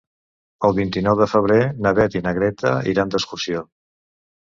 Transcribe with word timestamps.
El 0.69 0.73
vint-i-nou 0.79 1.19
de 1.19 1.27
febrer 1.35 1.59
na 1.87 1.93
Beth 2.01 2.19
i 2.19 2.25
na 2.31 2.35
Greta 2.41 2.75
iran 2.97 3.15
d'excursió. 3.17 3.67